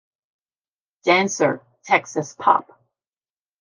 Dancer, 1.03 1.61
Texas 1.83 2.33
Pop. 2.33 2.81